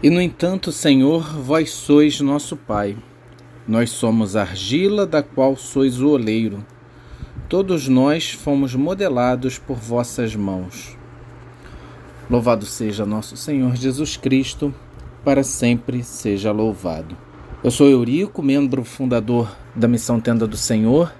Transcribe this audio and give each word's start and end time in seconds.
E 0.00 0.08
no 0.10 0.22
entanto, 0.22 0.70
Senhor, 0.70 1.24
vós 1.40 1.70
sois 1.70 2.20
nosso 2.20 2.56
Pai. 2.56 2.96
Nós 3.66 3.90
somos 3.90 4.36
argila 4.36 5.04
da 5.04 5.24
qual 5.24 5.56
sois 5.56 6.00
o 6.00 6.10
oleiro. 6.10 6.64
Todos 7.48 7.88
nós 7.88 8.30
fomos 8.30 8.76
modelados 8.76 9.58
por 9.58 9.76
vossas 9.76 10.36
mãos. 10.36 10.96
Louvado 12.30 12.64
seja 12.64 13.04
nosso 13.04 13.36
Senhor 13.36 13.74
Jesus 13.74 14.16
Cristo, 14.16 14.72
para 15.24 15.42
sempre 15.42 16.04
seja 16.04 16.52
louvado. 16.52 17.16
Eu 17.64 17.72
sou 17.72 17.88
Eurico, 17.88 18.40
membro 18.40 18.84
fundador 18.84 19.50
da 19.74 19.88
Missão 19.88 20.20
Tenda 20.20 20.46
do 20.46 20.56
Senhor, 20.56 21.12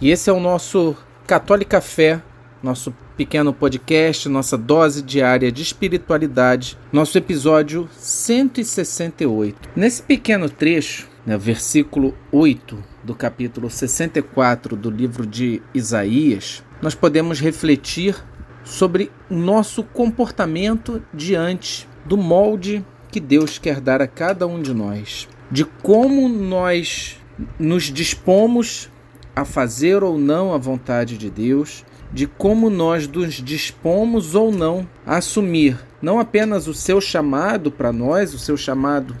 e 0.00 0.10
esse 0.10 0.30
é 0.30 0.32
o 0.32 0.38
nosso 0.38 0.96
Católica 1.26 1.80
Fé, 1.80 2.22
nosso 2.62 2.94
pequeno 3.16 3.52
podcast, 3.52 4.28
nossa 4.28 4.58
dose 4.58 5.00
diária 5.02 5.50
de 5.50 5.62
espiritualidade, 5.62 6.78
nosso 6.92 7.16
episódio 7.16 7.88
168. 7.96 9.70
Nesse 9.74 10.02
pequeno 10.02 10.50
trecho, 10.50 11.08
né, 11.24 11.38
versículo 11.38 12.14
8 12.30 12.76
do 13.02 13.14
capítulo 13.14 13.70
64 13.70 14.76
do 14.76 14.90
livro 14.90 15.26
de 15.26 15.62
Isaías, 15.72 16.62
nós 16.82 16.94
podemos 16.94 17.40
refletir 17.40 18.14
sobre 18.62 19.10
nosso 19.30 19.82
comportamento 19.82 21.02
diante 21.14 21.88
do 22.04 22.18
molde 22.18 22.84
que 23.10 23.18
Deus 23.18 23.58
quer 23.58 23.80
dar 23.80 24.02
a 24.02 24.06
cada 24.06 24.46
um 24.46 24.60
de 24.60 24.74
nós, 24.74 25.26
de 25.50 25.64
como 25.64 26.28
nós 26.28 27.16
nos 27.58 27.84
dispomos 27.84 28.90
a 29.34 29.44
fazer 29.44 30.02
ou 30.02 30.18
não 30.18 30.52
a 30.52 30.58
vontade 30.58 31.16
de 31.16 31.30
Deus, 31.30 31.84
de 32.12 32.26
como 32.26 32.70
nós 32.70 33.06
nos 33.08 33.34
dispomos 33.34 34.34
ou 34.34 34.52
não 34.52 34.88
a 35.04 35.16
assumir 35.16 35.78
não 36.00 36.18
apenas 36.20 36.68
o 36.68 36.74
seu 36.74 37.00
chamado 37.00 37.70
para 37.70 37.92
nós, 37.92 38.34
o 38.34 38.38
seu 38.38 38.56
chamado 38.56 39.16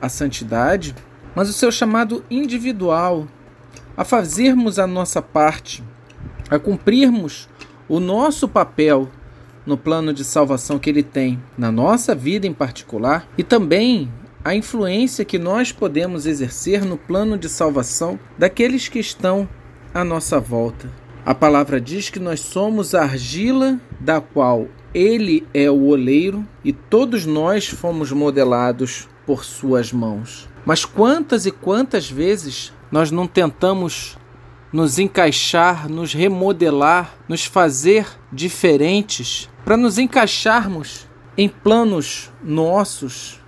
à 0.00 0.08
santidade, 0.08 0.94
mas 1.34 1.48
o 1.48 1.52
seu 1.52 1.72
chamado 1.72 2.24
individual, 2.30 3.26
a 3.96 4.04
fazermos 4.04 4.78
a 4.78 4.86
nossa 4.86 5.20
parte, 5.20 5.82
a 6.48 6.58
cumprirmos 6.58 7.48
o 7.88 7.98
nosso 7.98 8.48
papel 8.48 9.08
no 9.66 9.76
plano 9.76 10.12
de 10.12 10.24
salvação 10.24 10.78
que 10.78 10.88
ele 10.88 11.02
tem 11.02 11.42
na 11.56 11.70
nossa 11.72 12.14
vida 12.14 12.46
em 12.46 12.52
particular 12.52 13.28
e 13.36 13.42
também 13.42 14.10
a 14.44 14.54
influência 14.54 15.24
que 15.24 15.38
nós 15.38 15.70
podemos 15.70 16.26
exercer 16.26 16.84
no 16.84 16.96
plano 16.96 17.36
de 17.36 17.48
salvação 17.48 18.18
daqueles 18.38 18.88
que 18.88 18.98
estão 18.98 19.48
à 19.92 20.02
nossa 20.02 20.40
volta. 20.40 20.99
A 21.24 21.34
palavra 21.34 21.80
diz 21.80 22.08
que 22.08 22.18
nós 22.18 22.40
somos 22.40 22.94
argila 22.94 23.78
da 24.00 24.20
qual 24.20 24.68
ele 24.94 25.46
é 25.52 25.70
o 25.70 25.84
oleiro 25.86 26.46
e 26.64 26.72
todos 26.72 27.26
nós 27.26 27.68
fomos 27.68 28.10
modelados 28.10 29.06
por 29.26 29.44
suas 29.44 29.92
mãos. 29.92 30.48
Mas 30.64 30.84
quantas 30.84 31.44
e 31.44 31.50
quantas 31.50 32.10
vezes 32.10 32.72
nós 32.90 33.10
não 33.10 33.26
tentamos 33.26 34.16
nos 34.72 34.98
encaixar, 34.98 35.88
nos 35.88 36.14
remodelar, 36.14 37.14
nos 37.28 37.44
fazer 37.44 38.06
diferentes 38.32 39.48
para 39.64 39.76
nos 39.76 39.98
encaixarmos 39.98 41.06
em 41.36 41.48
planos 41.48 42.30
nossos, 42.42 43.40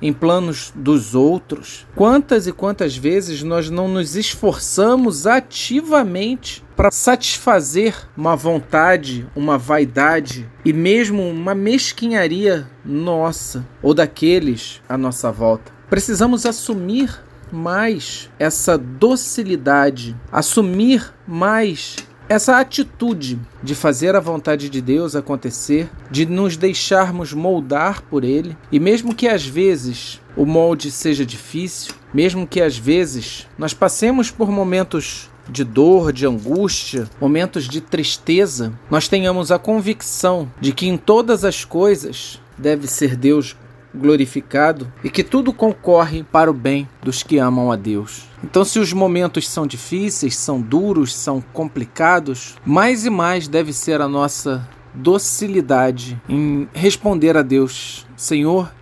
em 0.00 0.12
planos 0.12 0.72
dos 0.74 1.14
outros. 1.14 1.86
Quantas 1.94 2.46
e 2.46 2.52
quantas 2.52 2.96
vezes 2.96 3.42
nós 3.42 3.70
não 3.70 3.88
nos 3.88 4.16
esforçamos 4.16 5.26
ativamente 5.26 6.64
para 6.76 6.90
satisfazer 6.90 7.94
uma 8.16 8.34
vontade, 8.34 9.28
uma 9.36 9.58
vaidade 9.58 10.48
e 10.64 10.72
mesmo 10.72 11.28
uma 11.28 11.54
mesquinharia 11.54 12.68
nossa 12.84 13.66
ou 13.82 13.92
daqueles 13.92 14.80
à 14.88 14.96
nossa 14.96 15.30
volta? 15.30 15.72
Precisamos 15.88 16.46
assumir 16.46 17.20
mais 17.52 18.30
essa 18.38 18.78
docilidade, 18.78 20.16
assumir 20.30 21.12
mais 21.26 21.96
essa 22.30 22.60
atitude 22.60 23.40
de 23.60 23.74
fazer 23.74 24.14
a 24.14 24.20
vontade 24.20 24.70
de 24.70 24.80
Deus 24.80 25.16
acontecer, 25.16 25.90
de 26.08 26.24
nos 26.24 26.56
deixarmos 26.56 27.32
moldar 27.32 28.02
por 28.02 28.22
Ele, 28.22 28.56
e 28.70 28.78
mesmo 28.78 29.16
que 29.16 29.26
às 29.26 29.44
vezes 29.44 30.20
o 30.36 30.46
molde 30.46 30.92
seja 30.92 31.26
difícil, 31.26 31.92
mesmo 32.14 32.46
que 32.46 32.60
às 32.60 32.78
vezes 32.78 33.48
nós 33.58 33.74
passemos 33.74 34.30
por 34.30 34.48
momentos 34.48 35.28
de 35.48 35.64
dor, 35.64 36.12
de 36.12 36.24
angústia, 36.24 37.10
momentos 37.20 37.66
de 37.68 37.80
tristeza, 37.80 38.72
nós 38.88 39.08
tenhamos 39.08 39.50
a 39.50 39.58
convicção 39.58 40.48
de 40.60 40.72
que 40.72 40.86
em 40.86 40.96
todas 40.96 41.44
as 41.44 41.64
coisas 41.64 42.40
deve 42.56 42.86
ser 42.86 43.16
Deus 43.16 43.56
glorificado 43.94 44.92
e 45.02 45.10
que 45.10 45.24
tudo 45.24 45.52
concorre 45.52 46.22
para 46.22 46.50
o 46.50 46.54
bem 46.54 46.88
dos 47.02 47.22
que 47.22 47.38
amam 47.38 47.70
a 47.70 47.76
Deus. 47.76 48.28
Então, 48.42 48.64
se 48.64 48.78
os 48.78 48.92
momentos 48.92 49.48
são 49.48 49.66
difíceis, 49.66 50.36
são 50.36 50.60
duros, 50.60 51.14
são 51.14 51.42
complicados, 51.52 52.56
mais 52.64 53.04
e 53.04 53.10
mais 53.10 53.48
deve 53.48 53.72
ser 53.72 54.00
a 54.00 54.08
nossa 54.08 54.66
docilidade 54.94 56.20
em 56.28 56.68
responder 56.72 57.36
a 57.36 57.42
Deus: 57.42 58.06
Senhor, 58.16 58.72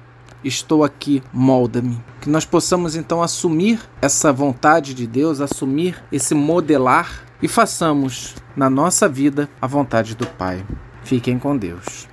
estou 0.45 0.85
aqui, 0.85 1.23
molda-me. 1.33 1.99
Que 2.21 2.31
nós 2.31 2.45
possamos 2.45 2.97
então 2.97 3.23
assumir 3.23 3.81
essa 4.01 4.33
vontade 4.33 4.95
de 4.95 5.07
Deus, 5.07 5.41
assumir 5.41 6.03
esse 6.11 6.35
modelar 6.35 7.25
e 7.43 7.49
façamos 7.49 8.35
na 8.57 8.69
nossa 8.69 9.09
vida 9.09 9.49
a 9.61 9.67
vontade 9.67 10.15
do 10.15 10.27
Pai. 10.27 10.65
Fiquem 11.03 11.39
com 11.39 11.57
Deus. 11.57 12.09